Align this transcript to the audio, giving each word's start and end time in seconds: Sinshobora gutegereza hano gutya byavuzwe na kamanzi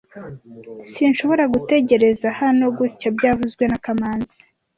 Sinshobora 0.93 1.43
gutegereza 1.53 2.27
hano 2.41 2.65
gutya 2.77 3.07
byavuzwe 3.17 3.63
na 3.67 3.77
kamanzi 3.85 4.37